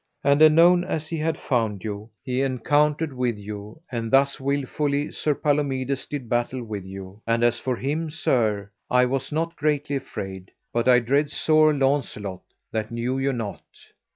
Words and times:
And 0.23 0.41
anon 0.41 0.83
as 0.83 1.07
he 1.09 1.17
had 1.19 1.37
found 1.37 1.83
you 1.83 2.09
he 2.23 2.41
encountered 2.41 3.13
with 3.13 3.37
you, 3.37 3.81
and 3.91 4.09
thus 4.09 4.39
wilfully 4.39 5.11
Sir 5.11 5.35
Palomides 5.35 6.07
did 6.07 6.27
battle 6.27 6.63
with 6.63 6.83
you; 6.83 7.21
and 7.27 7.43
as 7.43 7.59
for 7.59 7.75
him, 7.75 8.09
sir, 8.09 8.71
I 8.89 9.05
was 9.05 9.31
not 9.31 9.55
greatly 9.55 9.97
afraid, 9.97 10.49
but 10.73 10.87
I 10.87 11.01
dread 11.01 11.29
sore 11.29 11.71
Launcelot, 11.71 12.41
that 12.71 12.89
knew 12.89 13.19
you 13.19 13.31
not. 13.31 13.61